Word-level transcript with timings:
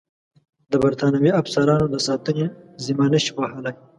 د 0.71 0.73
برټانوي 0.83 1.31
افسرانو 1.41 1.85
د 1.93 1.95
ساتنې 2.07 2.45
ذمه 2.85 3.05
نه 3.13 3.19
شي 3.23 3.31
وهلای. 3.35 3.75